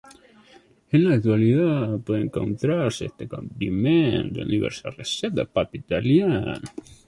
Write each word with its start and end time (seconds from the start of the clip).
En 0.91 1.03
la 1.07 1.13
actualidad 1.13 1.99
puede 1.99 2.23
encontrarse 2.23 3.05
este 3.05 3.27
condimento 3.27 4.41
en 4.41 4.47
diversas 4.47 4.97
recetas 4.97 5.35
de 5.35 5.45
pasta 5.45 5.77
italiana. 5.77 6.59